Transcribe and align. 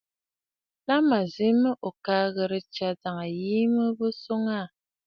La 0.87 0.97
mə̀ 1.07 1.23
zi 1.33 1.47
mə 1.61 1.71
ò 1.87 1.89
ka 2.05 2.17
ghɨ̀rə 2.35 2.59
tsyàtə 2.73 3.09
ajàŋə 3.23 3.59
mə 3.73 3.83
mə̀ 3.97 4.11
swòŋə 4.21 4.53
aà. 4.61 4.67